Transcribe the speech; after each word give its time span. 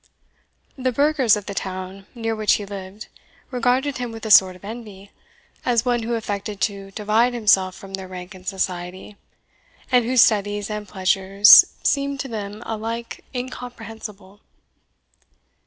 The 0.79 0.91
burghers 0.91 1.35
of 1.35 1.45
the 1.45 1.53
town 1.53 2.07
near 2.15 2.35
which 2.35 2.53
he 2.53 2.65
lived 2.65 3.07
regarded 3.51 3.99
him 3.99 4.11
with 4.11 4.25
a 4.25 4.31
sort 4.31 4.55
of 4.55 4.65
envy, 4.65 5.11
as 5.63 5.85
one 5.85 6.01
who 6.01 6.15
affected 6.15 6.59
to 6.61 6.89
divide 6.89 7.35
himself 7.35 7.75
from 7.75 7.93
their 7.93 8.07
rank 8.07 8.33
in 8.33 8.43
society, 8.43 9.15
and 9.91 10.03
whose 10.03 10.21
studies 10.23 10.71
and 10.71 10.87
pleasures 10.87 11.75
seemed 11.83 12.19
to 12.21 12.27
them 12.27 12.63
alike 12.65 13.23
incomprehensible. 13.35 14.39